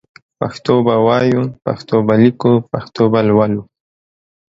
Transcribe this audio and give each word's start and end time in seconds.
پښتو 0.39 0.75
به 0.85 0.95
وايو 1.07 1.41
پښتو 1.65 1.95
به 2.07 2.13
ليکو 2.23 2.51
پښتو 2.71 3.03
به 3.11 3.21
لولو 3.27 3.61